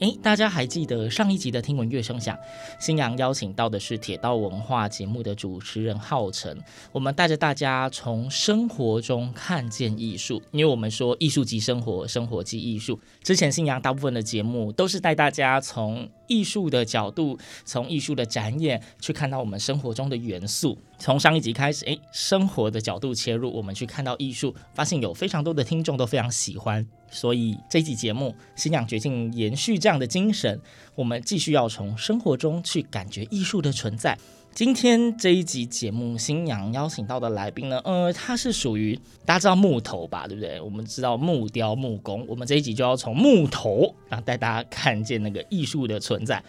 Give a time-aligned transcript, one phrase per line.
[0.00, 2.38] 诶，大家还记得上一集的听闻乐声响，
[2.78, 6.56] 新阳邀请到的是铁道文化节目的主持人浩辰，
[6.92, 12.98] 我们带着大家从生活中看见艺术，因为我们说艺术即生活，生活即艺术。
[13.24, 20.78] 之前新阳大部分的节目都是带大家从艺术的角度，从艺术的展演去看到我们生活中的元素。
[21.00, 26.86] 从上一集开始，诶，生活的角度切入，我们去看到艺术，发现有非常多的听众都非常喜欢。
[27.10, 30.60] 所以这一集节目，新娘决定延续这样的精神，
[30.94, 34.16] 我们继续要从生活中去感觉艺术的存在。
[34.54, 40.60] 今天这一集节目，新娘邀请到的来宾呢，呃，他是属于大家知道木头吧，对不对？
[40.60, 46.42] 我们知道木雕、木工，我们这一集就要从木头，然后带大家看见那个艺术的存在。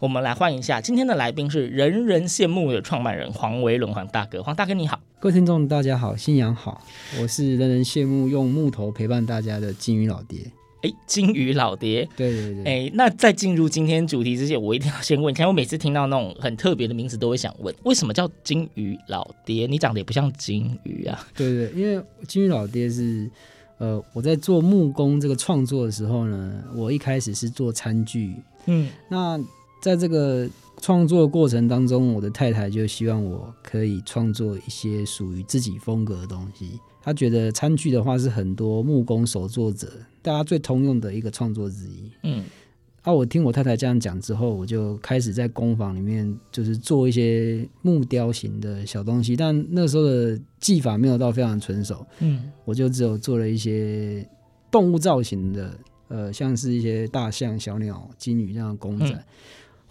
[0.00, 4.98] 我们来欢迎一下今天的来宾是人人羡慕的创办人黄维伦黄大哥，黄大哥你好。
[5.18, 6.82] 各位听众大家好，新阳好，
[7.20, 10.38] 我是人人羡慕用木头陪伴大家的金鱼老爹。
[10.80, 19.66] 哎，金鱼老爹，对对对，哎，那在进入今天主题之前，我一定要先问，看我每次听到那种很特别的名字，都会想问，为什么叫金鱼老爹？
[19.66, 21.28] 你长得也不像金鱼啊。
[21.36, 23.30] 对对，因为金鱼老爹是，
[23.76, 28.34] 呃，我在做木工这个创作的时候呢，我一开始是做餐具，
[28.64, 29.38] 嗯，那
[29.80, 30.48] 在这个
[30.80, 36.78] 创作过程当中，我的太太就希望我可以创作一些属于自己风格的东西。
[37.02, 42.10] 她觉得餐具的话是很多木工手作者大家最通用的一个创作之一。
[42.24, 42.44] 嗯，
[43.00, 52.06] 啊，我听我太太这样讲之后，我就开始在工坊里面就是做一些木雕型的小东西，但那时候的技法没有到非常纯熟。
[52.18, 54.28] 嗯，我就只有做了一些
[54.70, 55.74] 动物造型的，
[56.08, 59.06] 呃，像是一些大象、小鸟、金鱼这样的公仔。
[59.06, 59.24] 嗯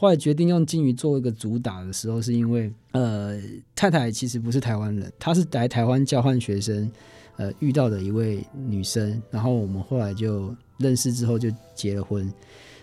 [0.02, 3.38] 后来决定用金鱼做一个主打的时候，是因为呃，
[3.76, 6.90] 太太其实不是台湾人，她是来台湾交换学生，
[7.36, 12.32] 呃，遇到的一位女生，然后我们后来就认识之后就结了婚，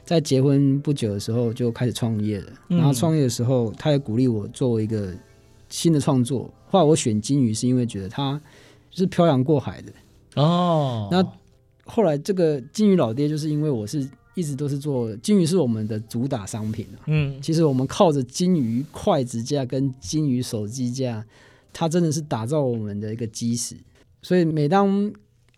[0.05, 2.53] 在结婚不久的时候就开始创业了。
[2.69, 5.15] 然后创业的时候，她也鼓励我作为一个
[5.71, 6.53] 新的创作。
[6.67, 8.39] 后来我选金鱼是因为觉得它
[8.91, 9.91] 是漂洋过海的
[10.35, 11.09] 哦。
[11.11, 11.27] 那
[11.87, 14.07] 后来这个金鱼老爹就是因为我是。
[14.37, 17.01] 一直都是做金鱼是我们的主打商品啊。
[17.07, 21.25] 嗯，其实我们靠着金鱼筷子架跟金鱼手机架，
[21.73, 23.75] 它真的是打造我们的一个基石。
[24.21, 25.11] 所以每当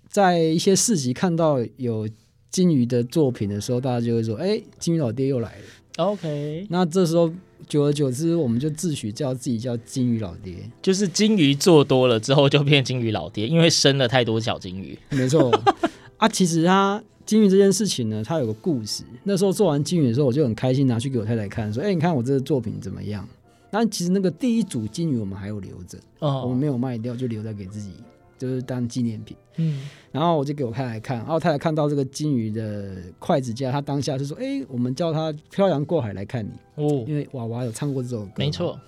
[0.09, 2.09] 在一些市集看到有
[2.50, 5.65] 金鱼的作品的时候，大家就会说：“哎，金鱼老爹又来了。”
[5.99, 7.28] OK，那这时候
[7.67, 14.97] 久而久之，我们就自诩叫自己叫金鱼老爹，就是金鱼做多了之后就变金鱼老爹，因为生了太多小金鱼。
[15.11, 15.50] 没错
[16.19, 17.03] 啊，其实它。
[17.28, 19.05] 金鱼这件事情呢，它有个故事。
[19.22, 23.28] 那时候做完金鱼的时候，我就很开心，拿去给我太太看，说：“哎、欸，你看我这个作品怎么样？”
[23.71, 27.91] 但其实那个第一组金鱼我们还有留着，哦，我们没有卖掉，就留着给自己，
[28.38, 29.37] 就是当纪念品。
[29.56, 36.53] 嗯，然后我就给我太太看，然后太太看到这个金鱼的筷子架，她当下就说：“哎、欸，我们叫它漂洋过海来看你。”
[36.83, 38.81] 哦，因为娃娃有唱过这首歌，没错。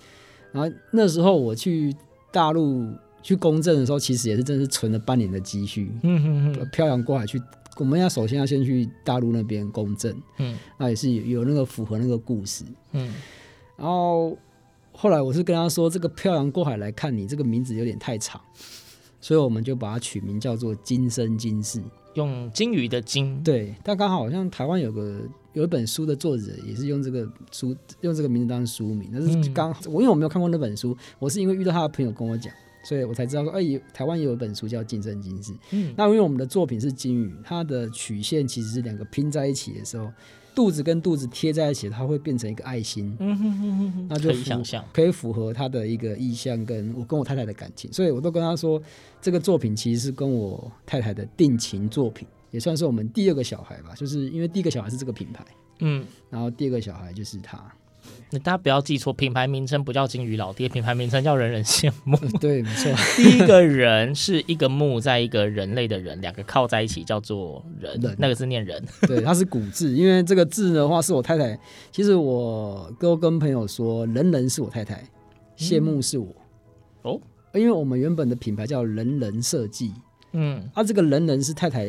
[0.51, 1.95] 然后那时候我去
[2.31, 2.91] 大陆
[3.21, 7.39] 去公证的时候，其实也是真的是存了半年的积蓄，嗯哼哼，漂洋过海去。
[7.81, 13.11] 我们要首先要先去大陆那边公证，嗯，那也是有有那个符合那个故事，嗯，
[13.75, 14.37] 然后
[14.91, 18.39] 后来我是跟他说，这个漂洋过海来看你这个名字有点太长，
[19.19, 21.81] 所以我们就把它取名叫做今生今世，
[22.13, 25.19] 用金鱼的金，对，但刚好好像台湾有个
[25.53, 32.53] 有一本书的作者也是用这个书用这个名字当书名，但是刚好我因为我没有看过那本书，我是因为遇到他的朋友跟我讲。
[32.83, 35.53] 所以我才知道说，哎、欸，台湾也有一本书叫《今生今世》。
[35.71, 40.11] 嗯，那因为我们的作品是金鱼，它的曲线其实是两个拼在一起的时候，
[40.55, 43.15] 肚子跟肚子贴在一起，它会变成一个爱心。
[43.19, 47.91] 嗯哼哼哼哼，那就可以想象，可以符合他的一个意向，跟我跟我太太的感情。
[47.93, 48.81] 所以我都跟他说，
[49.21, 53.93] 这个作品其实是跟我太太的定情作品，也算是我们第二个小孩吧。
[53.95, 55.45] 就是因为第一个小孩是这个品牌，
[55.79, 57.71] 嗯，然后第二个小孩就是他。
[58.33, 62.17] 那大家不要记错，品牌名称不叫金鱼老爹，品牌名称叫人人羡慕。
[62.39, 62.89] 对，没错。
[63.21, 68.81] 第一个人是一个木，在一个人类的人，两个靠在一起叫做人，人那个字念人。
[69.05, 71.59] 对，它是古字，因为这个字的话是我太太。
[71.91, 75.03] 其实我都跟朋友说，人人是我太太，
[75.57, 76.27] 羡慕是我。
[77.01, 77.19] 哦、
[77.51, 79.91] 嗯，因为我们原本的品牌叫人人设计，
[80.31, 81.85] 嗯，啊，这个人人是太太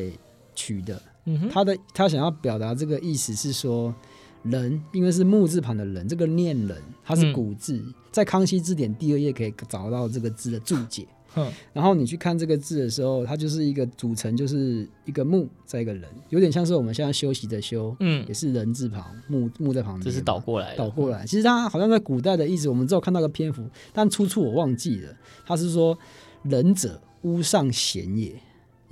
[0.56, 3.94] 取的，嗯哼，他的他想要表达这个意思是说。
[4.42, 11.06] 人，因为是木字旁的人，这个念人，它是古字，嗯、在康熙字典第二页可以找到这个字的注解。
[11.34, 21.24] 嗯，然后你去看这个字的时候，它就是一个组成，就是一个木再一个人，有点像是我们现在休息的休，嗯，也是人字旁，木木在旁边，这是倒过来，倒过来。
[21.24, 25.16] 其实它好像在古代的意思，我们只有看到个篇幅，但出处我忘记了。
[25.46, 25.96] 它是说
[26.42, 28.38] 仁者，屋上贤也，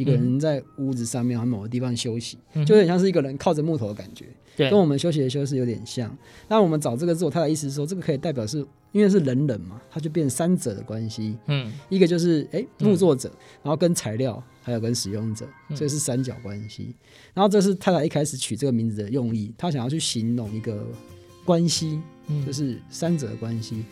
[0.01, 4.25] 一个人在屋子上面和某个地方休息，嗯、就有点像是一个人靠着木头的感觉。
[4.57, 6.15] 跟我们休息的休息有点像，
[6.49, 11.37] 那我们找这个字，我太太意思是说，这个可以代表是因为是人人嘛，它就变三者的关系。
[11.47, 13.31] 嗯，一个就是哎木作者，
[13.63, 16.95] 然后跟材料，还有跟使用者，这是三角关系。
[17.35, 20.87] 然后这是太太一开始取这个名字的用意，她想要去形容一个
[21.45, 22.01] 关系，
[22.47, 23.85] 就是三者的关系。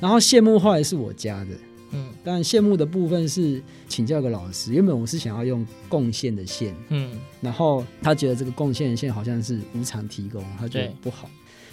[0.00, 1.50] 然后羡慕后来是我家的。
[1.90, 4.72] 嗯，但羡慕的部分是请教个老师。
[4.72, 11.28] 原本我是想要用贡献的献，嗯，然后他觉得这个贡献的献好像是无偿提供，他觉得不好。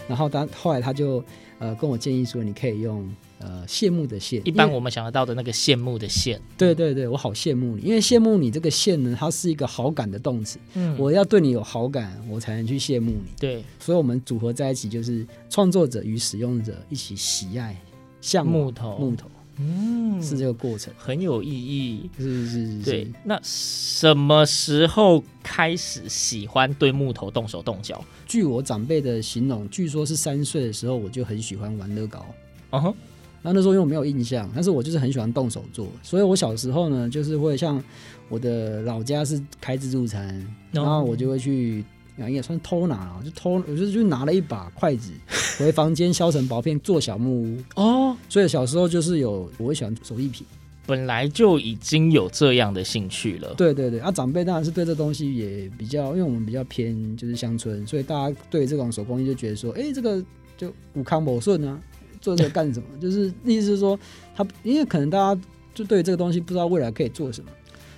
[0.08, 1.24] 然后他后来他就
[1.58, 4.40] 呃跟我建议说，你可以用呃羡慕的羡。
[4.44, 6.40] 一般我们想得到的那个羡慕的羡。
[6.56, 10.60] 对对对，我好羡慕你，因为羡慕你这个羡呢，它是一个好感的动词。
[10.76, 13.32] 嗯，我要对你有好感，我才能去羡慕你。
[13.40, 17.76] 对，所以我们组合在一起，就是创作者与使用者一起喜爱
[18.22, 19.28] 像木头木头。
[19.57, 22.84] 嗯，是这个过程很有意义，是是是，是。
[22.84, 28.04] 对，那什么时候开始喜欢对木头动手动脚？
[28.25, 32.25] 据我长辈的形容，据说是三岁的时候我就很喜欢玩乐高。
[32.72, 32.94] 哦哼，
[33.42, 37.81] 那那时候因为我没有印象，但是我就是很喜欢动手做，所以我小时候呢，就是会像
[38.30, 41.84] 我的老家是开自助餐，然后我就会去。
[42.18, 45.12] 应该算偷拿了，就偷，我就就拿了一把筷子
[45.60, 48.16] 回房间削成薄片做小木屋哦。
[48.30, 50.48] 所以小时候就是有，我会喜欢手艺品，
[50.86, 53.54] 本来就已经有这样的兴趣了。
[53.56, 60.24] 对对对，啊，长辈当然是对这东西也比较，因为我们比较偏就是乡村，所以大家对这种手工艺就觉得说，哎、欸，这个
[60.58, 61.78] 就五康某顺啊，
[62.22, 62.88] 做这个干什么？
[63.02, 64.00] 就是意思是说，
[64.34, 65.42] 他因为可能大家
[65.74, 67.52] 就对这个东西不知道未来可以做什么。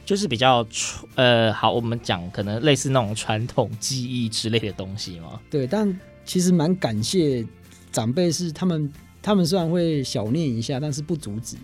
[0.07, 5.37] 就是比较传呃，好，我们讲可能类似那种传统技艺之类的东西嘛。
[5.49, 7.45] 对，但其实蛮感谢
[7.91, 8.89] 长辈，是他们
[9.21, 11.57] 他们虽然会小念一下，但是不阻止，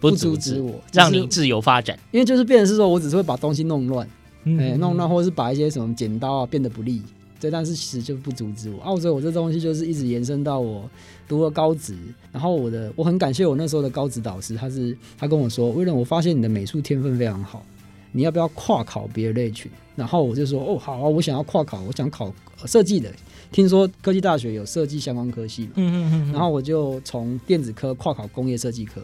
[0.00, 1.98] 不阻止我，让你自由发展。
[2.10, 4.10] 因为就是变成是说我只是会把东西弄乱，哎、
[4.44, 7.00] 嗯欸，弄乱或者是把一些什么剪刀啊变得不利，
[7.40, 8.82] 对，但是其实就不阻止我。
[8.82, 10.86] 啊，所以我这东西就是一直延伸到我
[11.26, 11.96] 读了高职，
[12.30, 17.64] 然后我的我很感谢我那时候的高职导师，他是他跟我说，威廉，我发现你的美术天分非常好。
[18.12, 19.70] 你要不要跨考别的类群？
[19.96, 22.32] 然后我就说哦，好啊，我想要跨考，我想考
[22.66, 23.12] 设计的。
[23.50, 26.32] 听说科技大学有设计相关科系嘛，嗯嗯嗯。
[26.32, 29.00] 然后我就从电子科跨考工业设计科，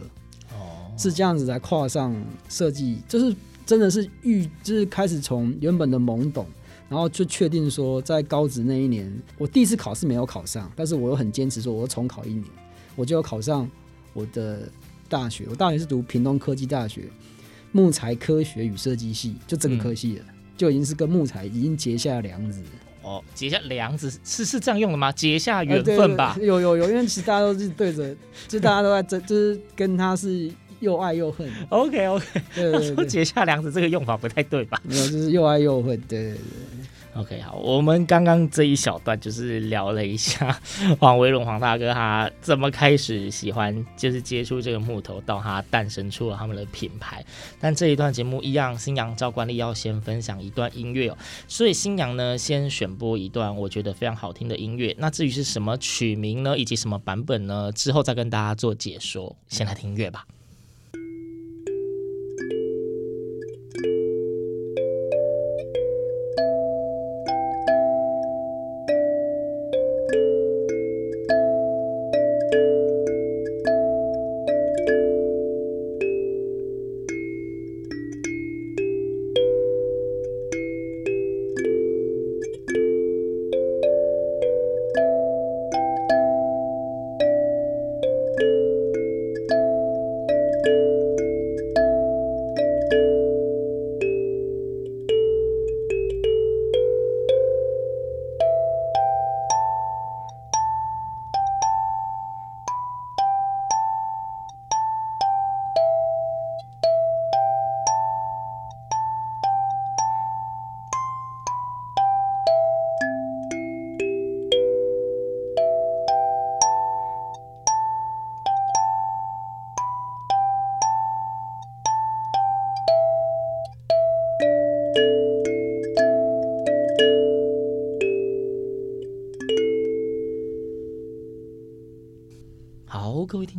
[0.52, 2.14] 哦，是这样子才跨上
[2.48, 3.34] 设计，就是
[3.64, 6.46] 真的是预，就是开始从原本的懵懂，
[6.88, 12.44] 然后就确定说，在高职那一年，我第一次考试没有考上，但是我又很坚持说我要重考一年，
[12.94, 13.68] 我就要考上
[14.12, 14.68] 我的
[15.08, 15.46] 大学。
[15.48, 17.08] 我大学是读屏东科技大学。
[17.74, 22.62] 木材科学与设计系，就这个科系了，嗯、就已经是跟木材已经结下梁子。
[23.02, 25.10] 哦，结下梁子是是这样用的吗？
[25.10, 26.36] 结下缘分吧。
[26.40, 28.14] 有有有，因为其实大家都是对着，
[28.46, 31.50] 就大家都在这， 就是跟他是又爱又恨。
[31.70, 34.80] OK OK，对对对， 结下梁子这个用法不太对吧？
[34.84, 36.00] 没有，就是又爱又恨。
[36.02, 36.40] 对对对。
[37.16, 40.60] OK，好，我们刚刚这一小段就是聊了一下
[40.98, 47.24] 黄维龙黄大哥他怎么开始喜欢，就是接触这个木头，到他诞生出了他们的品牌。
[47.60, 51.16] 但这一段节目一样，新阳照惯例要先分享一段音乐哦，
[51.46, 54.92] 所以新阳呢先选播一段我觉得非常好听的音乐。
[54.98, 59.36] 那至于是什么曲名呢，以及什么版本呢，之后再跟大家做解说。
[59.46, 60.26] 先来听音乐吧。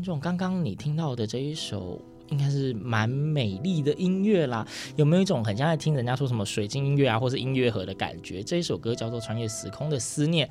[0.06, 8.44] 众，刚刚你听到的这一首应该是蛮美丽的音乐啦，有没有一种很像在听人家说什么水晶音乐啊，或是音乐盒的感觉？
[8.44, 10.48] 这一首歌叫做《穿越时空的思念》，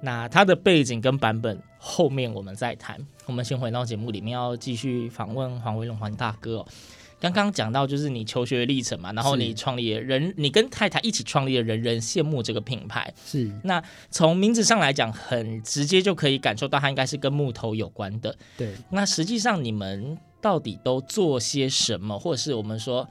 [0.00, 3.04] 那它的背景跟版本后面我们再谈。
[3.26, 6.64] 我们先回到节目里面，要继续访问黄维龙黄大哥。
[7.30, 13.14] 刚刚讲到就是你求学历程嘛，然后你创立人，你跟太太一起创立了人人羡慕这个品牌。
[13.24, 18.36] 是，那从名字上来讲，很直接就可以感受到它应该是跟木头有关的。
[18.56, 23.08] 对，那实际上你们到底都做些什么，或者是我们说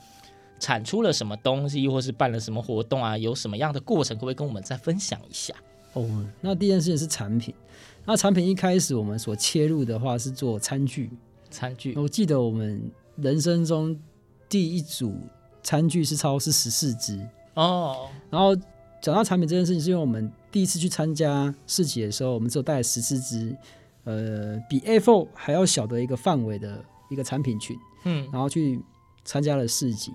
[0.60, 3.18] 产出了什么东西，或是办了什么活动啊？
[3.18, 5.54] 有什么样的过程，可不可以跟我们再分享一下？
[5.94, 7.56] 哦，那第一件事情是产品。
[8.06, 11.10] 那产品一开始我们所切入的话是做餐具，
[11.50, 11.94] 餐具。
[11.96, 12.92] 我记得我们。
[13.16, 13.98] 人生中
[14.50, 15.16] 第一组
[15.64, 17.20] 餐具是超是十四支。
[17.54, 18.56] 哦，然后
[19.02, 23.56] 讲到产品这件事情，是因为我们第一次去参加市集的时候，我们只有带十四支，
[24.06, 28.82] 呃，比 A4 还要小的一个范围的一个产品群，嗯，然后去
[29.26, 30.14] 参加了市集。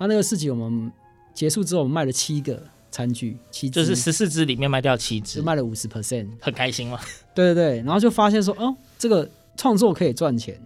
[0.00, 0.90] 那那个市集我们
[1.32, 3.80] 结束之后，我们卖了七个餐具，七支。
[3.80, 6.98] 就是十四支里面卖掉七支，就卖了五十 percent，很开心吗？
[7.34, 10.60] 对对对，然后就发现说，哦，这个创作可以赚钱。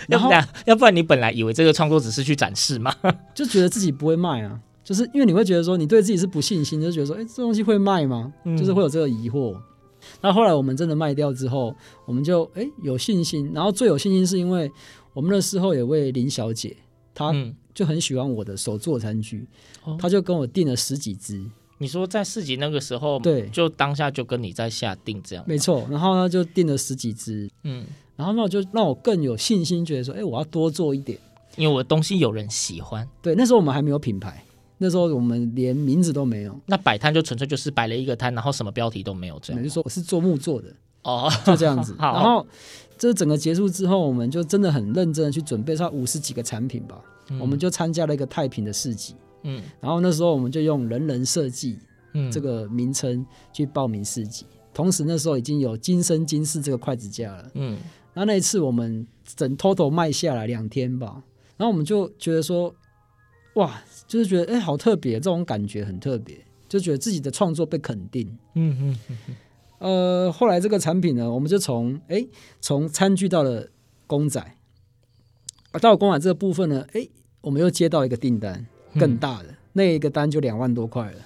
[0.08, 2.94] 要不然，要不然你本来以为这个创作只是去展示嘛？
[3.34, 8.32] 就觉得自己不会卖啊，就是因为你会觉得说你对自己是不信心，就觉得说，哎、欸，这东西会卖吗？
[8.44, 9.56] 嗯、就是会有这个疑惑。
[10.20, 11.74] 那后来我们真的卖掉之后，
[12.06, 14.70] 我们就哎、欸、有信心，然后最有信心是因为
[15.12, 16.76] 我们那时候有位林小姐，
[17.12, 17.34] 她
[17.74, 19.46] 就很喜欢我的手作餐具，
[19.86, 21.44] 嗯、她就跟我订了十几只。
[21.78, 25.86] 你说在市集那个时候，对，就当下就跟你在下定这样，没错。
[25.90, 27.86] 然后呢就定了十几只，嗯。
[28.16, 31.16] 然后那我就让我更有信心，觉得说，哎，我要多做一点，
[31.56, 33.08] 因为我的东西有人喜欢。
[33.22, 34.42] 对，那时候我们还没有品牌，
[34.78, 36.60] 那时候我们连名字都没有。
[36.66, 39.62] 那摆摊就纯粹就是摆了一个摊，然后什么标题都没有，这样。
[39.62, 40.66] 就说我是做木做的
[41.04, 41.94] 哦，就这样子。
[42.00, 42.44] 好然后
[42.98, 47.00] 这整个结束之后，我们就真的很认真的去准备，差五十几个产品吧。
[47.30, 49.14] 嗯、我们就参加了一个太平的市集，
[49.48, 51.78] 嗯，然后那时候我们就用人人设计，
[52.12, 54.44] 嗯，这个名称去报名市集。
[54.50, 57.78] 嗯、同时那时候已经有今生今世这个筷子架了，嗯。
[58.14, 61.22] 那那一次我们整 total 卖下来两天吧，
[61.56, 62.74] 然后我们就觉得说，
[63.54, 66.36] 哇，就是觉得哎、欸，好特别，这种感觉很特别，
[66.68, 68.26] 就觉得自己的创作被肯定。
[68.54, 69.36] 嗯嗯嗯。
[69.78, 72.26] 呃，后来这个产品呢，我们就从哎
[72.60, 73.68] 从餐具到了
[74.08, 74.40] 公仔，
[75.70, 77.08] 啊，到了公仔这个部分呢，哎，
[77.42, 78.66] 我们又接到一个订单
[78.98, 81.18] 更大的，嗯、那一个单就两万多块了。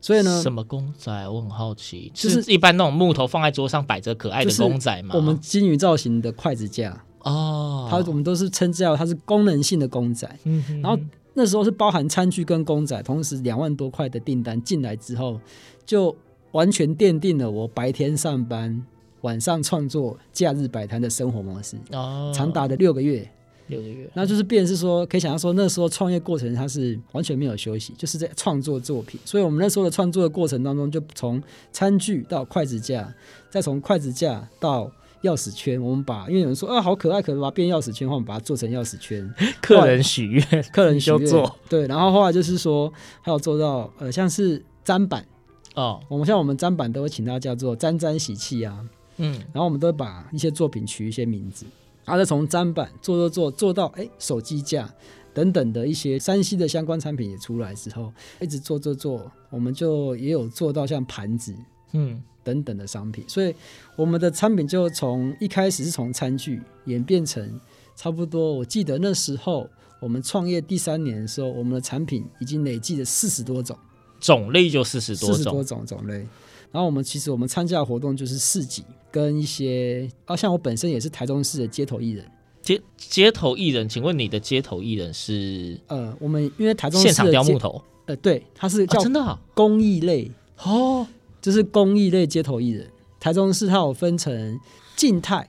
[0.00, 1.28] 所以呢，什么公仔？
[1.28, 5.16] 我很好奇，就是一般那种木头放在桌上摆着可爱的公仔嘛。
[5.16, 10.28] 我们金鱼造型的筷子架哦，它我们都是称之为它是功能性的公仔。
[10.44, 10.96] 嗯哼，然后
[11.34, 15.40] 那时候是包含餐具跟公仔，同时两万多块的订单进来之后，
[15.84, 16.14] 就
[16.52, 18.80] 完全奠定了我白天上班、
[19.22, 21.76] 晚上创作、假日摆摊的生活模式。
[21.90, 23.28] 哦，长达的六个月。
[23.68, 29.20] 六个月，那就是变是说，可以想象说，那时候创业过程它是完全没有休息，就是在创作作品。
[29.24, 33.14] 所以我们那时候的创作的过程当中，就从餐具到筷子架，
[33.50, 34.90] 再从筷子架到
[35.22, 35.80] 钥匙圈。
[35.80, 39.32] 我们把，因为有人说啊，好可爱，可能把它变钥匙圈，或者把它做成钥匙圈。
[39.60, 41.54] 客人许愿， 客人 许愿做。
[41.68, 45.26] 对，然后后来就是说，还有做到呃，像是砧板
[45.74, 48.78] 哦，我们像我们砧板都会请它叫做沾沾喜气啊，
[49.18, 51.66] 嗯，然后我们都会把一些作品取一些名字。
[52.08, 54.92] 然后再从砧板做做做做到哎手机架
[55.32, 61.54] 等等的一些山西的相关产品也出来之后，一直做做做，我们就也有做到像盘子
[61.92, 62.22] 嗯。
[62.44, 63.54] 等等的商品，所以
[63.94, 67.60] 我们的产品就从一开始是从餐具演变成
[67.94, 69.68] 差不多，我记得那时候
[70.00, 73.76] 我们创业第三年的时候，我们的产品已经累计了四十多种，
[74.18, 76.26] 种类就四十多种，四十多种种类。
[76.70, 82.24] 然后我们其实我们参加的活动就是市集，跟一些啊，像我本身也是台中市的街头艺人。
[82.60, 85.80] 街街头艺人，请问你的街头艺人是？
[85.86, 90.30] 呃，我们因为台中市的现场雕木头，呃，对，他是叫真的工艺类
[90.62, 91.06] 哦，
[91.40, 92.86] 就是工艺类街头艺人。
[93.20, 94.60] 台中市它有分成
[94.94, 95.48] 静态、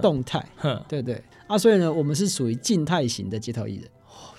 [0.00, 0.46] 动态，
[0.88, 3.84] 对对啊，所以呢，我们是属于静态型的街头艺人。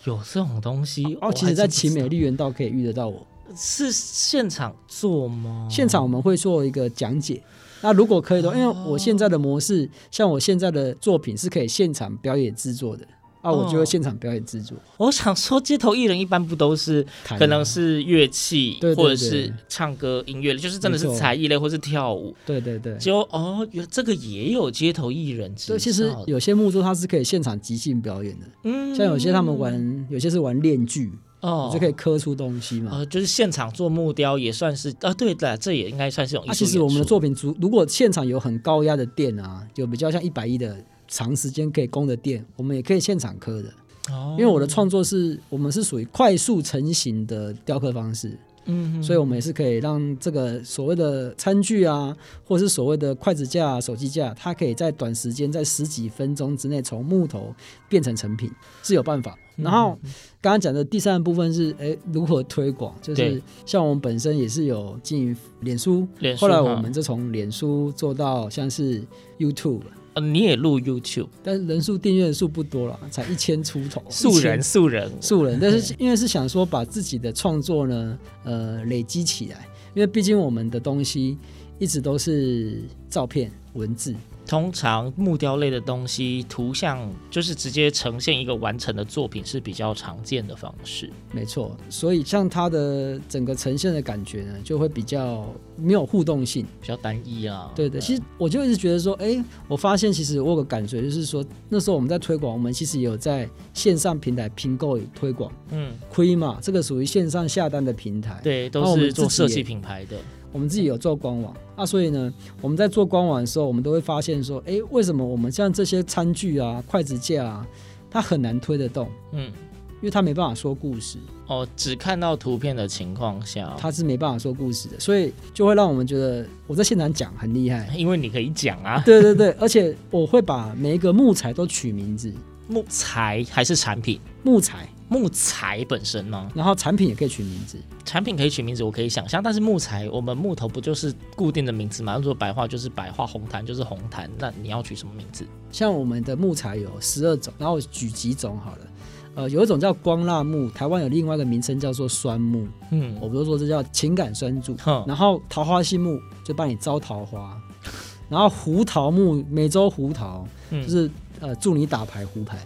[0.05, 3.27] 有这种东西哦，其实，在奇美绿园道可以遇得到我。
[3.55, 5.67] 是现场做吗？
[5.69, 7.41] 现场我们会做一个讲解。
[7.81, 13.05] 那如果可以的话，因为我现在的模式，像我现在的作品是可以现场表演制作的。
[13.41, 14.77] 啊，我就会现场表演制作。
[14.97, 22.35] 我想说，街头艺人一般不都是可能是乐器，或者是唱歌音乐，就是真的是才艺类，或是跳舞。
[22.45, 22.95] 对对对。
[22.99, 25.51] 就哦，这个也有街头艺人。
[25.65, 28.45] 对，其实有些木作它是可以现场即兴表演的。
[28.65, 28.93] 嗯。
[28.93, 31.11] 像有些他们玩，有些是玩链锯。
[31.41, 32.91] 哦，你就可以刻出东西嘛。
[32.93, 36.51] 呃，就是现场做木雕也算是啊，对的，这也应该算是一种艺术。
[36.51, 43.69] 啊，其实我们的作品，如如果现场有很高压的电啊，就比较像一百亿的长时间可以供的电，我们也可以现场刻的。
[44.13, 48.37] 哦，因为我的创作是我们是属于快速成型的雕刻方式。
[48.65, 52.15] 嗯，所以我们也是可以让这个所谓的餐具啊，
[52.45, 57.53] 或者是所谓的筷子架、手机架，它可以在短时间，在十几分钟之内从木头
[57.89, 58.51] 变成成品，
[58.83, 59.37] 是有办法。
[59.55, 59.97] 然后
[60.41, 62.95] 刚刚讲的第三部分是，哎，如何推广？
[63.01, 69.03] 就是像我们本身也是有经营脸书，脸书，后来我们就从脸书做到像是
[69.37, 69.81] YouTube。
[70.13, 74.03] 呃，你也录 YouTube，但是人数订阅数不多了，才一千出头。
[74.09, 75.57] 素人，素人，素人。
[75.61, 81.37] 但是因为是想说把自己的创作呢，呃，累积起来，因为毕竟我们的东西
[81.79, 84.13] 一直都是照片、文字。
[84.51, 91.09] 通常木雕类的东西，图像就是直接呈现一个完成的作品是比较常见的方式。
[91.31, 97.71] 没错，所以像它的整个呈现的感觉呢，就会比较没有互动性，比较单一啊。
[97.73, 105.49] 对对，其实我就一直觉得说，哎，我发现其实我有个感觉，就是说那时候我们在推广，我们其实也有在线上平台拼购推广。
[105.69, 108.37] 嗯，亏嘛，这个属于线上下单的平台。
[108.43, 110.17] 对，都是做设计品牌的。
[110.51, 117.67] 我们自己有做官网啊，所以呢，我们在做官网的时候，我们都会发现说，哎，为什么我们像这些餐具啊、筷子架啊，
[118.09, 119.09] 它很难推得动？
[119.31, 121.17] 嗯，因为它没办法说故事。
[121.47, 129.01] 哦，只看到图片的情况下，它是没办法说故事的，所以就会让我们觉得我在现场讲很厉害，因为你可以讲啊。
[129.05, 132.31] 对对对，而且我会把每一个木材都取名字，
[132.67, 134.19] 木材还是产品？
[134.43, 134.87] 木材。
[135.11, 136.49] 木材本身吗？
[136.55, 139.43] 然后产品也可以取名字，产品可以取名字，我可以想象。
[139.43, 142.13] 但是木材，我们木头不就是固定的名字吗？
[142.13, 144.31] 用作白话就是白话，红檀就是红檀。
[144.39, 145.45] 那你要取什么名字？
[145.69, 148.87] 像我们的木材有十二种，然后举几种好了。
[149.35, 152.65] 呃，有一种叫光蜡木，台湾有另外一个名称叫做酸木。
[152.91, 154.77] 嗯，我不是说这叫情感酸柱。
[154.85, 157.61] 嗯、然后桃花心木就帮你招桃花，
[158.29, 161.07] 然后胡桃木，美洲胡桃，就是、
[161.41, 162.57] 嗯、呃祝你打牌胡牌。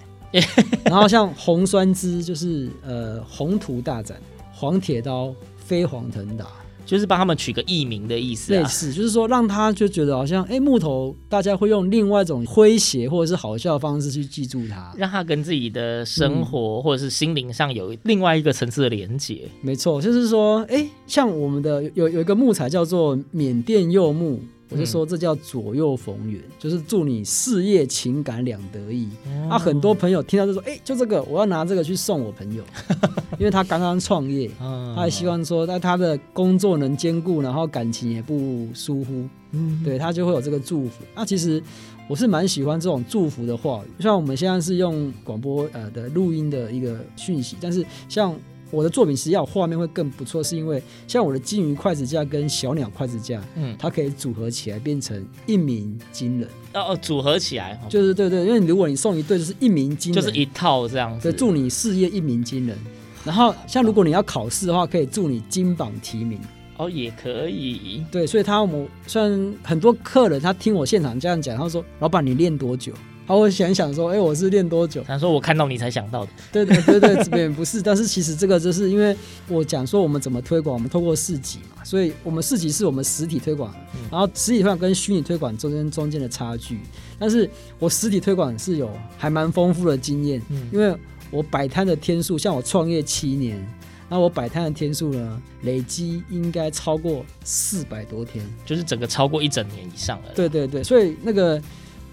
[0.85, 4.17] 然后像红酸枝就是呃宏图大展，
[4.53, 6.45] 黄铁刀飞黄腾达，
[6.85, 19.49] 就是帮他们取个艺名的意思，类似就是说让他就觉得好像哎木头大家会用另外一种诙谐或者是好笑的方式去记住它，让他跟自己的生活或者是心灵上有另外一个层次的连接。
[19.61, 24.39] 没错，就是说哎像我们的有有一个木材叫做缅甸柚木。
[24.69, 29.07] 我就说这叫左右逢源，嗯、就是祝你事业情感两得意。
[29.25, 32.63] 哦、啊，很多朋友听到就说：“哎、欸，就这个，我要拿这个去送我朋友，
[33.37, 41.03] 因为他刚刚创业，哦、他还希望说，那他的工作能兼顾，然后感情也不疏忽，嗯、对他就会有这个祝福。
[41.13, 41.61] 那、啊、其实
[42.09, 48.35] 我是蛮喜欢这种祝福的话语，像我们现在是用广播呃的录音的一个讯息，但是像。
[48.71, 56.49] 我的作品实际上画面会更不错，是因为像我的金鱼筷子架跟小鸟筷子架，嗯，它可以组合起来变成一鸣惊人。
[56.73, 61.31] 哦哦，组合起来就是对对，因为如果你送一对，就是一鸣惊人，就是一套这样子。
[61.31, 62.77] 对，祝你事业一鸣惊人。
[63.23, 66.39] 然后像如果你要考试的话，可以祝你金榜题名。
[66.77, 68.03] 哦，也可以。
[68.11, 72.91] 对，所以他我虽然很多客人他听我现场这样讲，他说：“老板，你练多久？”
[73.27, 75.03] 好，我想想说，哎、欸，我是练多久？
[75.07, 76.31] 他说我看到你才想到的。
[76.51, 86.79] 对对对对，这边不是，但是其实这个就是因为我讲说我们怎么推广，我们透过市集嘛，所以我们市集是我们实体推广，嗯、然后实体推广跟虚拟推广中间中间的差距。
[87.17, 90.95] 但是我实体推广是有还蛮丰富的经验，嗯、因为
[91.31, 93.59] 我摆摊的天数，像我创业七年，
[94.07, 100.25] 那我摆摊的天数呢，累积应该超过四百多天，就是整个超过一整年以上了。
[100.35, 101.59] 对对对，所以那个。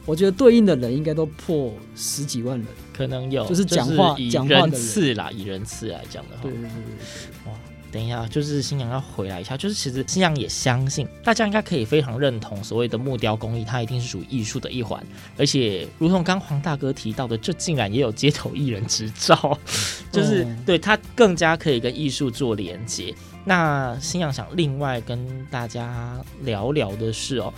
[0.05, 7.51] 我觉得对应的人应该都破十几万人，可能有，就是讲话以人次啦，以人次来讲的话，对对对对。
[7.51, 7.59] 哇，
[7.93, 15.01] 等一下，就是新娘要回来一下，就是其实新娘也相信，大家应该可以非常认同所谓的木雕工艺，它一定是属于艺术的一环，
[15.39, 19.57] 而且如同刚黄大哥提到的，这竟然也有街头艺人执照，
[20.11, 23.15] 就是、哦、对它更加可以跟艺术做连接。
[23.45, 27.55] 那新娘想另外跟大家聊聊的是哦。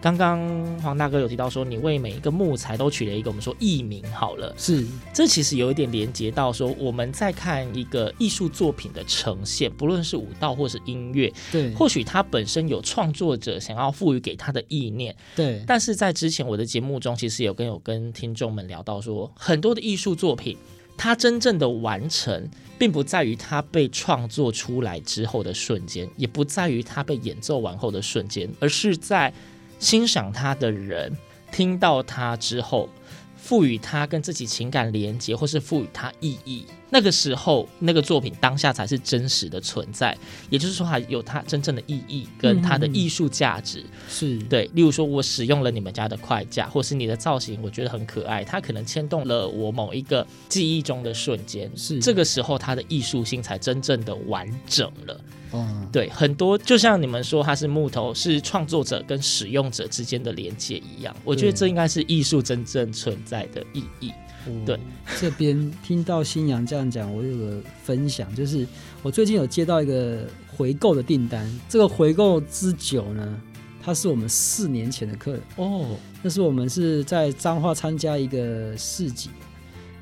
[0.00, 0.40] 刚刚
[0.80, 4.86] 黄大哥有提到说，你为每一个木材都取了一个我们说艺名好了，是。
[5.12, 20.56] 这其实有一点连接到说，我们在看一个艺术作品的呈现，不论是舞蹈或是音乐，对，或许它本身有创作者想要赋予给他的意念，对，但是在之前我的节目中，其实有跟有跟听众们聊到说，很多的艺术作品，
[20.96, 29.32] 它真正的完成，并不在于它被创作出来之后的瞬间，也不在于它被演奏完后的瞬间，而是在。
[29.78, 31.16] 欣赏他的人
[31.52, 32.88] 听到他之后，
[33.36, 40.16] 赋予他跟自己情感连接，或是赋予他意义，那个时候那个作品当下才是真实的存在，
[40.50, 43.80] 也就是说，它有它真正的意义跟它的艺术价值。
[43.80, 51.70] 嗯、是对，例如说，我使用了你们家的快架，或是你的造型，我觉得很可爱，它可能牵动了我某一个记忆中的瞬间。
[51.76, 55.20] 是这个时候，它的艺术性才真正的完整了。
[55.52, 61.14] 嗯，对，很多就像你们说，它是木头，是创作者跟使用者之间的连接一样。
[61.24, 64.12] 我觉得这应该是艺术真正存在的意义。
[64.64, 64.78] 对，
[65.20, 68.66] 这边听到新阳这样讲，我有个分享，就是
[69.02, 71.50] 我最近有接到一个回购的订单。
[71.68, 73.40] 这个回购之久呢，
[73.82, 75.96] 它是我们四年前的客人哦。
[76.22, 79.30] 那是我们是在彰化参加一个市集，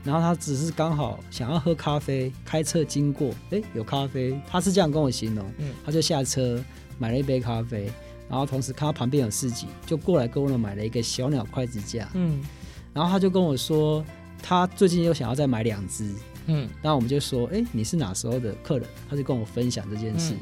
[0.02, 6.62] 然后他只是刚好想要喝咖啡，开车经过，哎，有咖啡，他是这样跟我形容，嗯，他就下车
[6.98, 7.90] 买了一杯咖啡，
[8.28, 12.40] 然后同时看到旁边有市集，就过来跟我买了一个小鸟筷子架，嗯，
[12.92, 14.04] 然后他就跟我说。
[14.46, 16.12] 他最近又想要再买两只，
[16.48, 18.87] 嗯，那我们就说，哎、欸，你是哪时候的客人？
[19.09, 20.40] 他就跟我分享这件事，嗯、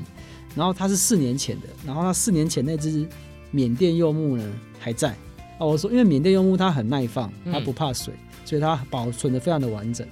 [0.57, 3.09] 然后他是四年前的，然后他四年前那只
[3.53, 4.45] 缅甸柚木呢
[4.81, 5.11] 还在
[5.57, 5.61] 啊。
[5.61, 10.05] 我说，因为缅甸柚木它很耐放，它不怕水，嗯、所以它保存的非常的完整。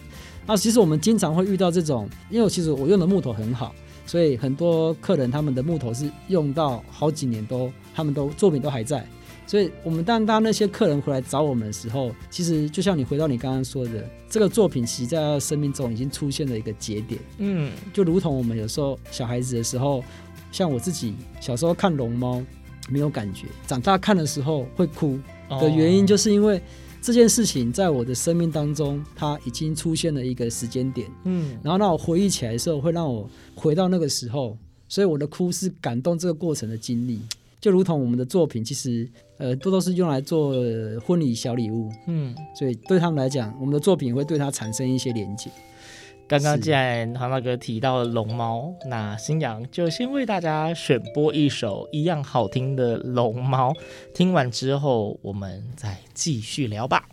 [0.47, 3.75] 那其实我们经常会遇到这种，因为其实我用的木头很好，
[4.07, 9.05] 所以很多客人他们的木头是用到好几年都，他们都作品都还在。
[9.51, 17.21] 所以，我们当当那些客人回来找我们的时候，其实就像你回到你刚刚说的，这个作品其实在他生命中已经出现了一个节点。
[17.39, 20.05] 嗯，就如同我们有时候小孩子的时候，
[20.53, 22.41] 像我自己小时候看龙猫
[22.89, 26.63] 没有感觉，长大看的时候会哭的原因，就是因为
[27.03, 31.11] 这件事情在我的生命当中，它已经出现了一个时间点。
[31.25, 34.57] 嗯，然后让我回忆起来的时候，会让我回到那个时候，
[34.89, 37.21] 所以我的哭是感动这个过程的经历。
[37.61, 39.07] 就如同我们的作品，其实
[39.39, 40.55] 呃多都是用来做
[41.07, 45.51] 婚礼小礼物，嗯，所以对他们来讲，我们的作品会对他产生一些连接。
[46.27, 53.75] 刚刚既然黄大哥提到了龙猫，那新阳就先为大家选播一首一样好听的龙猫，
[54.15, 57.09] 听完之后我们再继续聊吧。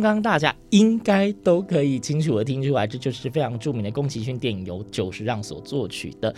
[0.00, 6.32] 刚刚大家应该都可以清楚的听出来，这就是非常著名的宫崎骏电影由久石让所作曲的《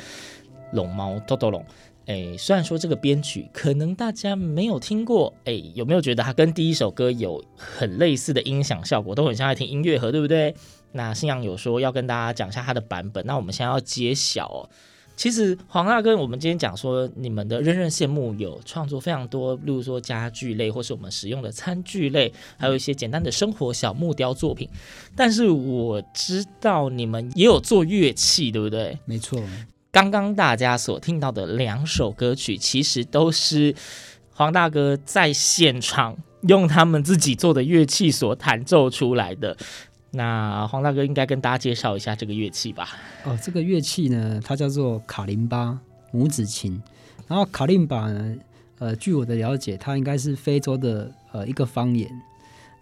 [0.73, 1.65] 龙猫》多多龙。
[2.07, 10.55] 哎，虽然说这个编曲可能大家没有听过，哎，有没有觉得它跟第一首歌有很类似的音响效果，都很像在听音乐盒，对不对？
[10.91, 14.69] 那信阳有说要跟大家讲一下它的版本，那我们现在要揭晓。
[15.23, 24.69] 其实黄大哥，我们今天讲说你们的任任羡慕有创作非常多，例如说家具类，或是我们使用的餐具类，还有一些简单的生活小木雕作品。
[25.15, 28.99] 但是我知道你们也有做乐器，对不对？
[29.05, 29.41] 没错。
[29.93, 33.73] 刚刚大家所听到的两首歌曲，其实都是
[34.33, 36.17] 黄大哥在现场
[36.49, 39.57] 用他们自己做的乐器所弹奏出来的。
[40.15, 42.91] 那黄大哥应该跟大家介绍一下这个乐器吧？
[43.25, 45.79] 哦，这个乐器呢，它叫做卡林巴
[46.11, 46.79] 母子琴。
[47.27, 48.37] 然后卡林巴呢，
[48.79, 52.11] 呃，据我的了解，它应该是非洲的呃一个方言。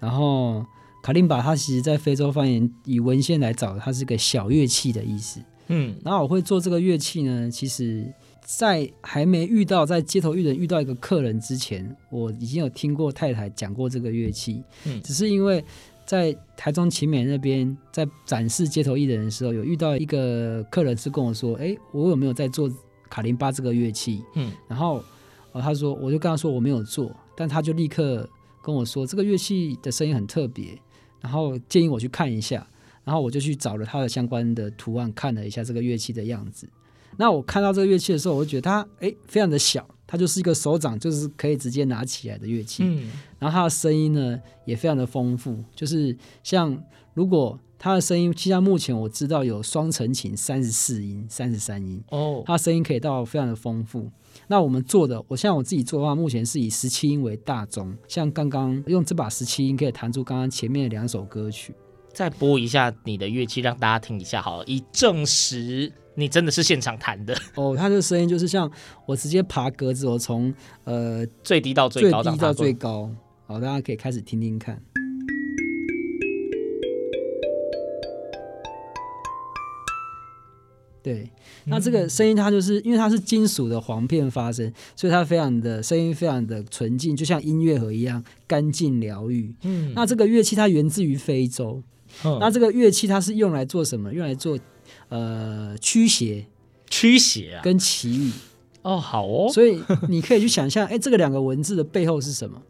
[0.01, 0.67] 然后
[1.05, 5.41] 卡林巴它其实在非洲方言以文献来找，它是个小乐器的意思。
[5.69, 8.13] 嗯，然后我会做这个乐器呢，其实
[8.43, 14.65] 在还没遇到在街头遇人遇到一个客人之前，我已经有听过太太讲过这个乐器。
[14.85, 15.65] 嗯，只是因为。
[16.11, 22.69] 在台中勤美那边，在展示街头艺人的时候，有遇到一个客人是跟我说：“哎，我有没有在做
[23.09, 25.05] 卡林巴这个乐器？”嗯，然后，
[25.53, 28.29] 呃，他说，我就跟他说我没有做，但他就立刻
[28.61, 30.77] 跟我说这个乐器的声音很特别，
[31.21, 32.67] 然后建议我去看一下，
[33.05, 36.69] 然后我就去找了他的相关的图案，看了一下这个乐器的样子。
[37.19, 42.83] 那我看到这个乐器的时候，我就觉得它诶非常的小，它就是一个手掌就是可以直接拿起来的乐器。
[42.83, 46.77] 嗯，然后它的声音呢也非常的丰富，就是像
[47.15, 54.11] 如果它的声音，其实目前我知道有双层琴三十四音、三十三音哦，它声音可以到非常的丰富。
[54.49, 61.73] 那我们做的，我像我自己做的话，目前是以十七音为大宗，像刚刚用这把十七音可以弹出刚刚前面的两首歌曲。
[62.13, 67.35] 再播一下你的乐器，让大家听一下好了，以证实你真的是现场弹的。
[67.55, 68.71] 哦，它的声音就是像
[69.07, 70.53] 我直接爬格子，我从
[70.85, 73.11] 呃最低到最高，最低到最高。
[73.47, 74.83] 好，大家可以开始听听看。
[81.03, 81.31] 对，
[81.65, 89.55] 那这个声音它就是因为它是金属的簧片发声，所以它非常的声音非常的纯净，就像音乐盒一样干净疗愈。
[89.63, 91.83] 嗯，那这个乐器它源自于非洲。
[92.25, 94.13] 嗯，那这个乐器它是用来做什么？
[94.13, 94.59] 用来做
[95.09, 96.47] 呃驱邪，
[96.89, 98.31] 驱邪啊，跟祈雨。
[98.83, 99.51] 哦，好哦。
[99.55, 102.61] 所以你可以去想象，哎，这个两个文字的背后是什么？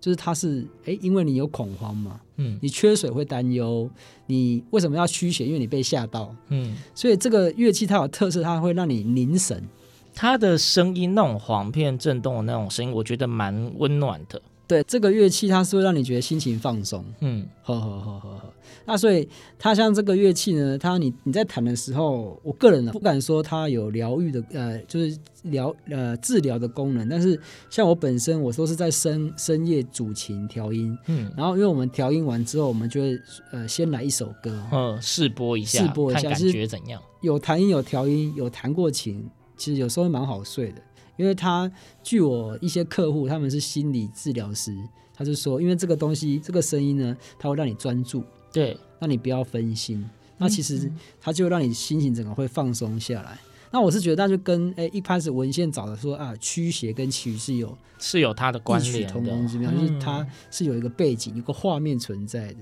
[0.00, 3.90] 就是它是哎，因为你有恐慌嘛，嗯，你缺水会担忧，
[4.26, 5.44] 你为什么要驱邪？
[5.44, 9.60] 因为你被吓到，嗯，所以这个乐器它有特色，它会让你凝神，
[10.14, 14.40] 它的声音那种簧片震动的那种声音，我觉得蛮温暖的。
[14.68, 17.02] 对，这个乐器，它是会让你觉得心情放松。
[17.20, 18.54] 嗯，呵呵呵呵呵。
[18.84, 19.26] 那所以
[19.58, 27.08] 它像这个乐器呢，它你你在弹的时候，我个人呢不敢说它有疗愈的，呃，就是疗呃治疗的功能。
[27.08, 30.96] 但是像我本身，我都是在深深夜主琴调音。
[31.06, 33.18] 嗯，然后因为我们调音完之后，我们就会
[33.52, 37.02] 呃先来一首歌，嗯，试播一下，试播一下，看感觉怎样？
[37.22, 39.26] 有弹音，有调音，有弹过琴，
[39.56, 40.82] 其实有时候蛮好睡的。
[41.18, 41.70] 因为他
[42.02, 44.74] 据我一些客户，他们是心理治疗师，
[45.12, 53.36] 他就说，因为这个东西，这个声音呢，它会让你专注，对，让你不要分心，那其实它就让你心情整个会放松下来。
[53.70, 62.60] 那我是觉得，那就跟诶一开始文献找的说啊，驱邪跟祈雨是有是有它的关联的，异曲同工之妙，就是它是有一个背景，有个画面存在的。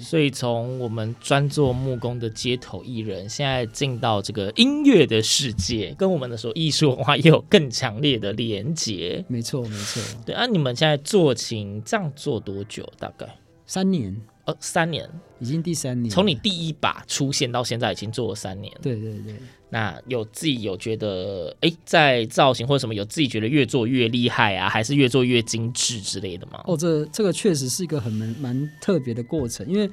[0.00, 9.24] 所以，从我们专做木工的街头艺人，现在进到这个音乐的世界，跟我们的说艺术文化也有更强烈的连结。
[9.28, 10.02] 没错，没错。
[10.24, 12.90] 对啊，你们现在做琴这样做多久？
[12.98, 13.26] 大概
[13.66, 14.16] 三年。
[14.50, 15.08] 哦，三年，
[15.38, 16.10] 已经第三年。
[16.10, 18.72] 从你第一把出现到现在，已经做了三年。
[18.82, 19.34] 对对对。
[19.72, 26.60] 那有自己有觉得，哎，在造型或者什么，有自己觉得越做越厉害啊，还是越做越精致之类的吗？
[26.66, 29.88] 哦，这这个确实是一个很蛮蛮特别的过程，因为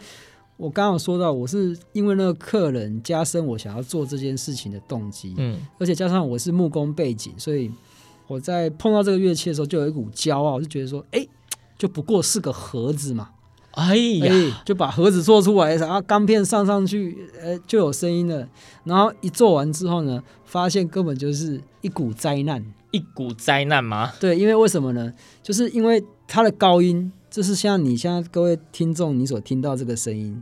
[0.55, 7.69] 我刚刚说到，我是因为那个客人加深我想要做这件事情的动机，嗯，而且加上我是木工背景，所以
[8.25, 11.23] 我在碰到这个乐器的时候，就有一股骄傲，就觉得说，哎，
[11.77, 13.29] 就不过是个盒子嘛。
[13.77, 18.49] 哎呀，欸、就把盒子做出来，然后钢片上上去，呃，就有声音了。
[18.85, 24.13] 然后一做完之后呢，发现根本就是一股灾难，一股灾难吗？
[24.19, 25.13] 对，因为为什么呢？
[25.43, 30.41] 就是因为它的高音，就是像你现在各位听众你所听到这个声音，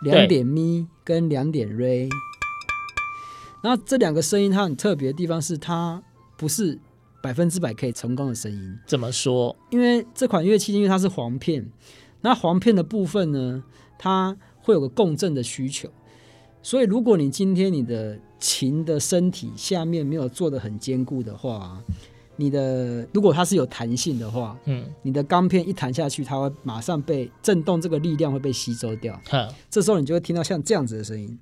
[0.00, 2.08] 两点咪跟两点 re，
[3.60, 6.02] 然后这两个声音它很特别的地方是，它
[6.38, 6.78] 不是
[7.22, 8.78] 百分之百可以成功的声音。
[8.86, 9.54] 怎么说？
[9.68, 11.70] 因为这款乐器，因为它是簧片。
[12.20, 13.62] 那簧片的部分呢，
[13.98, 15.88] 它会有个共振的需求，
[16.62, 21.80] 所以如果你今天你的琴的身体下面没有做的很坚固的话，
[22.36, 31.38] 你的如果它是有弹性的话，嗯，你的钢片一弹下去，它会马上被震动，这个力量会被吸收掉，嗯，这时候你就会听到像这样子的声音，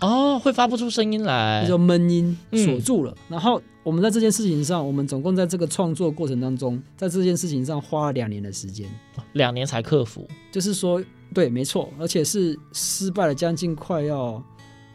[0.00, 3.60] 哦，会发不出声音来，就闷音锁住了，嗯，然后。
[3.82, 8.86] 我们在这件事情上，我们总共在这个创作过程当中，在这件事情上花了两年的时间，
[9.32, 10.28] 两年才克服。
[10.52, 14.40] 就是说，对，没错，而且是失败了将近快要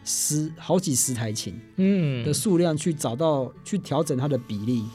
[0.03, 4.85] 十好几十台琴，嗯，的数量去找到去调整它的比例，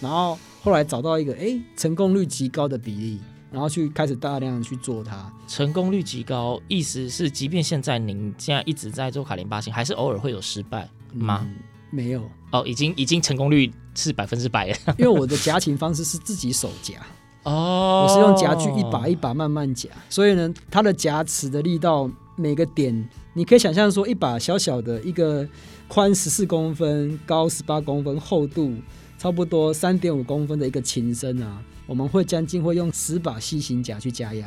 [0.00, 3.18] 然后后来找到一个哎成功率极高的比例，
[3.50, 5.32] 然后去开始大量去做它。
[5.46, 11.40] 成功率极高，意思是即便现在您现在一直在做卡林巴琴，还是偶尔会有失败吗？
[11.42, 11.56] 嗯
[11.92, 14.76] 没有哦，已经已经成功率是百分之百了。
[14.96, 16.94] 因为我的夹琴方式是自己手夹
[17.42, 25.44] 哦，我是用夹具一把一把慢慢夹，所以呢，它的夹持的力道每个点，你可以想象说，一把小小的一个
[25.88, 28.72] 宽十四公分、高十八公分、厚度
[29.18, 31.60] 差不多三点五公分的一个琴身啊，
[31.90, 34.46] 我们会将近会用十把细型夹去加压。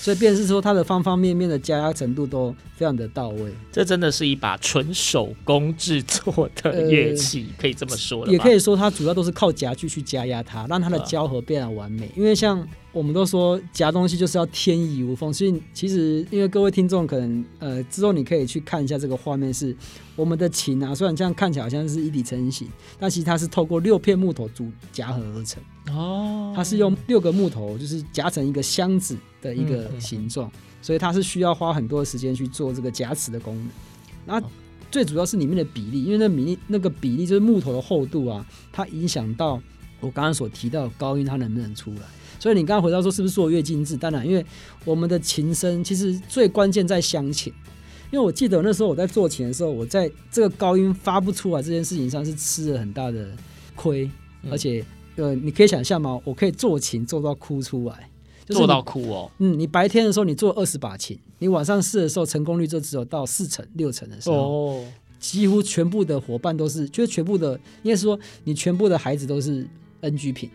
[0.00, 3.52] 所以便是说它的方方面面的加压程度都非常的到位。
[3.72, 8.30] 这真的是一把纯手工制作的乐器，呃、可以这么说的。
[8.30, 12.06] 也可以说它主要都是靠夹具去加压它，让它的胶合变得完美。
[12.06, 12.66] 呃、因为像
[12.98, 19.74] 我们都说夹东西就是要天衣无缝，所以其实因为各位听众可能呃之后你可以去看一下这个画面，是
[20.16, 22.66] 我们的琴啊，虽然这样看起来好像是一体成型，
[22.98, 25.62] 但其实它是透过六片木头组夹合而成。
[25.94, 33.68] 哦，它是用六个木头就是夹成一个箱子的一个形状，嗯、所以它是需要花很多的时间去做这个夹持的功能。
[34.26, 34.42] 那
[34.90, 39.62] 最主要是里面的比例，因为那比例那个比例就是木头的厚度啊，它影响到
[40.00, 42.00] 我刚刚所提到的高音它能不能出来。
[42.38, 43.96] 所以你刚刚回到说是不是做越精致？
[43.96, 44.44] 当然，因为
[44.84, 47.52] 我们的琴声其实最关键在乡琴。
[48.10, 53.28] 因为我记得那时候我在做琴的时候，我在这个高音发不出来这件事情上是吃了很大的
[53.74, 54.10] 亏，
[54.50, 54.82] 而且
[55.16, 56.18] 呃，你可以想象吗？
[56.24, 58.08] 我可以做琴做到哭出来，
[58.46, 59.30] 做到哭哦。
[59.40, 64.84] 嗯，你白天的时候你做二十把琴，你晚上试的时候成功率就只有到四成六成的时候，哦，
[65.20, 69.68] 几乎全部的伙伴都是，就是全部的，应该是说你全部的孩子都是
[70.00, 70.48] NG 品。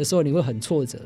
[0.00, 0.98] 的时候你会很挫折，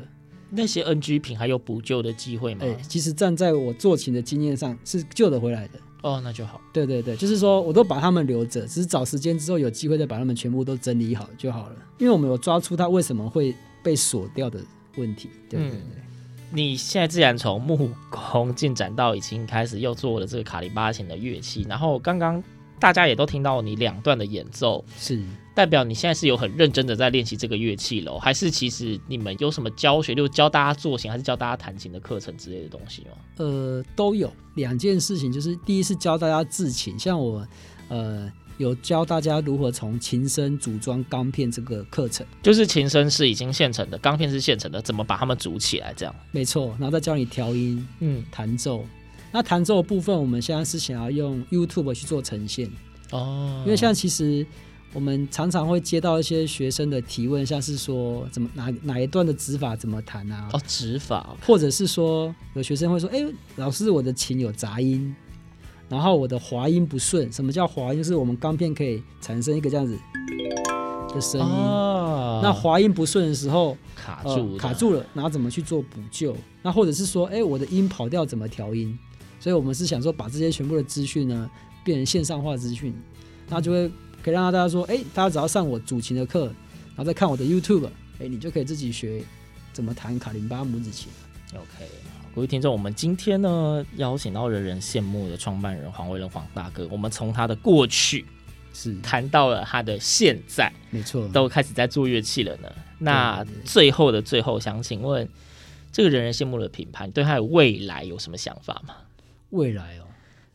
[0.49, 2.61] 那些 NG 品还有补救的机会吗？
[2.63, 5.79] 哎、欸，其实站在我做琴的经验上是救得回来的。
[6.01, 6.61] 哦，那就好。
[6.71, 11.75] 对对对，就是说我都把他们留着，只是找时间之后有机会再把他们全部都整理好就好了。
[11.97, 13.53] 因为我们有抓出它为什么会
[13.83, 14.61] 被锁掉的
[14.95, 15.29] 问题。
[15.49, 15.79] 对对对。
[15.79, 16.01] 嗯、
[16.51, 22.41] 你现在既然从木工进展到已经开始又做了这个卡里巴琴的乐器，然后刚刚
[22.79, 25.21] 大家也都听到你两段的演奏是。
[25.55, 28.19] 代表你现在是有很认真的在练习这个乐器喽？
[28.19, 33.11] 还是其实你们有什么教学，就教大家做琴，还是教大家弹琴的课程之类的东西吗？
[33.37, 37.47] 呃，都有两件事情，就是第一是教大家制琴，像我
[37.87, 46.13] 呃有教大家如何从琴身组装钢片这个课程，就是琴身是已经现成的，钢片是现成的，怎么把它们组起来这样？
[46.31, 48.85] 没错，然后再教你调音，嗯，弹奏。
[49.35, 52.71] 那弹奏的部分，我们现在是想要用 YouTube 去做呈现
[53.11, 54.45] 哦，因为像其实。
[54.93, 60.47] 我们常常会接到一些学生的提问，像是说怎么哪哪一段的指法怎么弹啊？
[60.53, 65.13] 哦，指法，或者是说有学生会说，哎、欸，老师，我的琴有杂音，
[65.89, 67.29] 然后我的滑音不顺。
[67.29, 67.97] 什么叫滑音？
[67.97, 69.99] 就是我们钢片可以产生一个这样子
[71.13, 76.33] 的声音，哦、那滑音不顺的时候卡住、呃、卡住了，然后怎么去做补救？
[76.61, 78.97] 那或者是说，哎、欸，我的音跑调怎么调音？
[79.39, 81.49] 所以我们是想说把这些全部的资讯呢
[81.83, 82.93] 变成线上化资讯，
[83.49, 83.91] 那就会。
[84.23, 89.21] 可以让大家说，哎、欸，大家只要上我主琴的课，然后再看我的 YouTube，哎、欸，你就可以自己学
[89.71, 91.11] 怎么弹卡林巴拇指琴。
[91.53, 91.85] OK，
[92.33, 98.25] 各位听众，我们今天呢邀请到人人羡慕的创办人黄伟仁黄大哥，我们从他的过去
[98.73, 102.67] 是谈到了他的现在，没错，都开始在做乐器了呢。
[102.97, 105.29] 那最后的最后，想请问
[105.91, 108.95] 这个人人羡慕的品牌，对他的未来有什么想法吗？
[109.55, 110.05] 未来哦。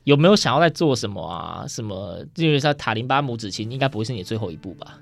[0.04, 1.66] 有没有想要在做什么啊？
[1.68, 2.24] 什么？
[2.36, 4.98] 因为像塔林巴拇指琴，应该不会是你最后一步吧？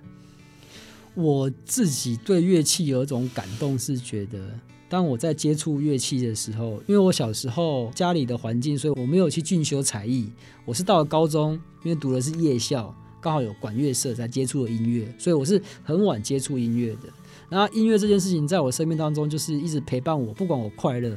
[1.14, 4.38] 我自己对乐器有一种感动，是觉得
[4.88, 10.30] 当我在接触乐器的时候，因为我小时候家里的环境，所以我没有去进修才艺。
[10.64, 17.08] 我是到了高中，因为读的是夜校，刚好有管乐社，才接触了音乐，所以我是很晚接触音乐的。
[17.48, 21.16] 然后音乐这件事情，在我生命当中就是一直陪伴我，不管我快乐，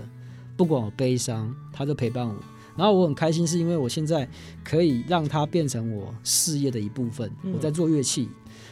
[0.55, 2.35] 不管我悲伤，它都陪伴我。
[2.75, 4.27] 然后我很开心，是因为我现在
[4.63, 7.31] 可以让它变成我事业的一部分。
[7.53, 8.29] 我在做乐器，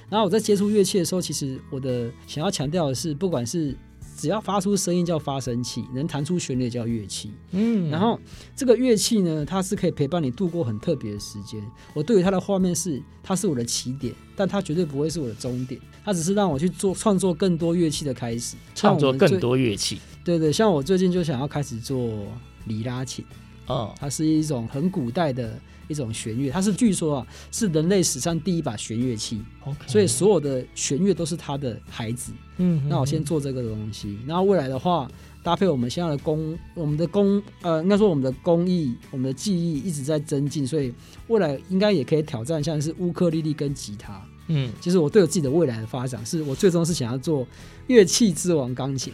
[0.09, 3.75] 然后我在接触乐器的时候，其实我的想要强调的是，不管是
[4.17, 7.31] 只要发出声音叫发声器，能弹出旋律叫乐器。
[7.51, 8.19] 嗯，然后
[8.55, 11.61] 这个乐器呢，它是可以陪伴你度过很特别的时间。
[11.93, 15.79] 我对于它的画面是，它是我的起点，但它绝对不会是我的终点。
[16.03, 19.99] 它只是让我去做创作更多乐器的开始，创作更多乐器。
[20.23, 22.25] 对对，像我最近就想要开始做
[22.65, 23.23] 里拉琴。
[23.69, 29.87] 哦，它是一种很古代的一种弦乐，它是据说啊是人类史上第一把弦乐器，Okay.
[29.87, 32.33] 所以所有的弦乐都是它的孩子。
[32.57, 35.09] 嗯，那我先做这个东西，然后未来的话
[35.41, 40.93] 搭配我们现在的工，我们的工呃应该说我们的工艺，我们的技艺一直在增进，所以
[41.27, 44.21] 未来应该也可以挑战像是乌克丽丽跟吉他。
[44.47, 47.47] 嗯，其实我对我自己的未来的发展，是我最终是想要做
[47.85, 49.13] 乐器之王钢琴。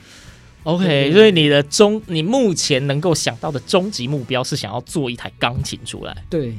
[0.65, 6.25] OK，所以你的终，你目前能够想到的终极目标是想要做一台钢琴出来。
[6.27, 6.55] 对，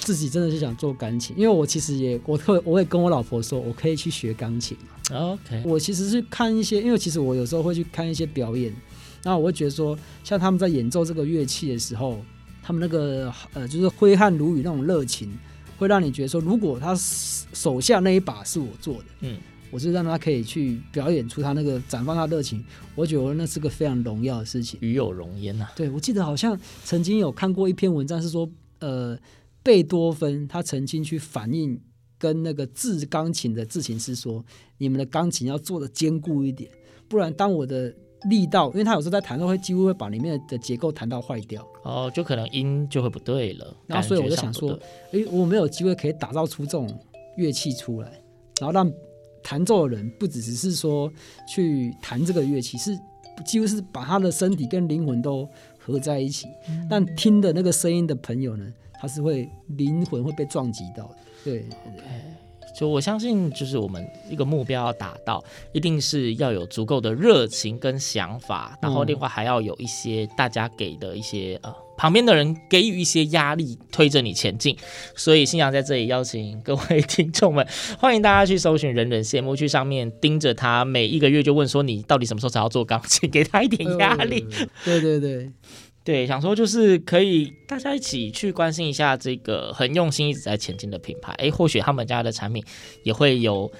[0.00, 4.74] 自己真的是想做钢琴，因为我其实也，我会，我会跟我老婆说，我可以去学钢琴。
[5.12, 8.74] OK，我其实是看一些，因为其实我有时候会去看一些表演，
[9.22, 9.94] 然后我会觉得说，
[10.24, 12.18] 像他们在演奏这个乐器的时候，
[12.62, 15.30] 他们那个呃，就是挥汗如雨那种热情，
[15.76, 19.36] 会让你觉得说，如果他手下那一把是我做的，嗯。
[19.70, 22.64] 我是让他可以去表演出他那个绽放他热情，
[22.96, 25.68] 我觉得那是个非常荣耀的事情，与有荣焉呐。
[25.76, 28.50] 对，我记得好像曾经有看过一篇文章，是说，
[28.80, 29.16] 呃，
[29.62, 31.80] 贝多芬他曾经去反映
[32.18, 34.44] 跟那个制钢琴的制琴师说，
[34.78, 36.68] 你们的钢琴要做的坚固一点，
[37.06, 37.94] 不然当我的
[38.28, 43.76] 力道，因为他有时候在弹的会几乎会把里面的结构弹到坏掉，哦，就可能音就会不对了。
[43.86, 44.76] 然后所以我就想说，
[45.12, 46.92] 诶，我没有机会可以打造出这种
[47.36, 48.20] 乐器出来，
[48.60, 48.92] 然后让。
[49.50, 51.12] 弹奏的人不只只是说
[51.44, 52.96] 去弹这个乐器，是
[53.44, 55.44] 几乎是把他的身体跟灵魂都
[55.76, 56.46] 合在一起。
[56.68, 61.16] 嗯、但听的那个声音的朋友呢，他是会灵魂会被撞击到的。
[61.42, 61.64] 对，
[62.78, 65.42] 就我相信，就是我们一个目标要达到，
[65.72, 71.74] 一定是要有足够的热情跟想法，然后另外还要有一些大家给的一些呃。
[72.00, 74.74] 旁边的人给予一些压力，推着你前进。
[75.14, 77.66] 所以，星洋在这里邀请各位听众们，
[77.98, 84.46] 欢迎大家去搜寻“人人羡慕”，去上面盯着他，每一个月就问说你到底什么时候才要做钢琴，给他一点压力。
[84.82, 85.50] 对对对
[86.02, 91.34] 对，想说就是可以大家一起去关心一下这个很用心一直在前进的品牌。
[91.34, 92.64] 哎，或许他们家的产品
[93.02, 93.70] 也会有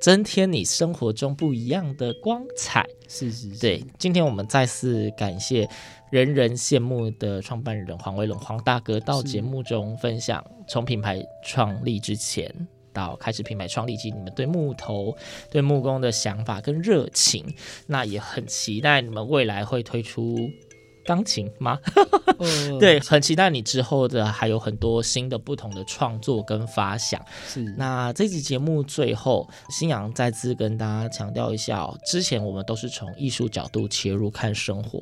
[0.00, 2.86] 增添你生活中不一样的光彩。
[3.08, 3.84] 是是是，对。
[3.98, 5.68] 今天我们再次感谢。
[6.12, 12.48] 人人羡慕的创办人黄威龙黄大哥到节目中分享，从品牌创立之前
[12.92, 15.16] 到开始品牌创立及你们对木头、
[15.50, 17.44] 对木工的想法跟热情，
[17.88, 20.48] 那也很期待你们未来会推出。
[21.06, 21.78] 钢琴吗？
[22.78, 27.24] 对，很期待你之后的还有很多新的不同的创作跟发想。
[27.46, 35.00] 是，那这集节目最后，新阳再次跟大家强调一下哦，之前我们都是从艺术角度切入看生活，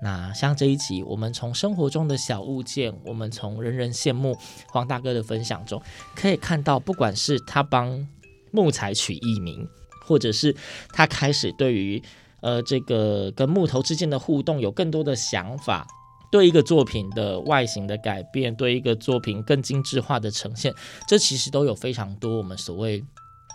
[0.00, 4.36] 那像这一集，我们从生活中的小物件，我们从人人羡慕
[4.68, 5.82] 黄大哥的分享中，
[6.14, 8.06] 可以看到，不管是他帮
[8.52, 9.66] 木材取艺名，
[10.04, 10.54] 或者是
[10.92, 12.00] 他开始对于。
[12.40, 15.86] 呃，这个跟木头之间的互动有更多的想法，
[16.30, 20.72] 对一个作品的外形的改变，对一个作品更精致化的呈现，
[21.08, 23.04] 这其实都有非常多我们所谓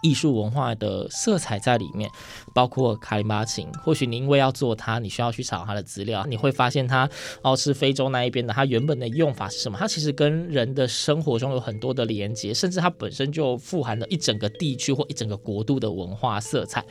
[0.02, 2.10] 艺术文化的色彩在里面。
[2.54, 7.10] 包括卡林巴琴，或许你因为要做它，你需要去找它的资料，你会发现它
[7.42, 9.78] 哦是非洲那一边的，它原本的用法是什么？
[9.80, 16.84] 它其实跟人的生活中有很多的连接，甚至它本身就富含了一整个地区或一整个国度的文化色彩。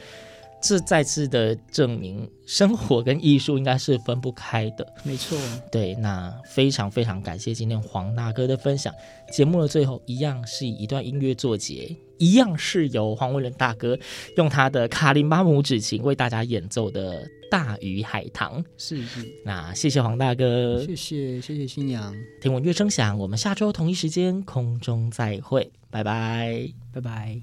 [0.62, 4.86] 这再次的证明，生活跟艺术应该是分不开的。
[5.02, 5.36] 没错，
[5.70, 8.94] 对，那非常非常感谢今天黄大哥的分享。
[9.32, 13.98] 节目的最后，一样是以一段音乐作结，一样是由黄维伦大哥
[14.36, 18.62] 用他的卡林巴拇指琴为大家演奏的《大鱼海棠》。
[18.78, 22.14] 是是，那谢谢黄大哥，谢谢谢谢新娘。
[22.40, 27.40] 听闻乐声响，我们下周同一时间空中再会，拜拜，拜拜。